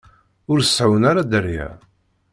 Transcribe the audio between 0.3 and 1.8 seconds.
Ur seɛɛun ara dderya.